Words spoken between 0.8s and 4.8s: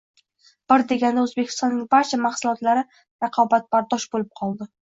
deganda O‘zbekistonning barcha mahsulotlari raqobatbardosh bo‘lib qoldi.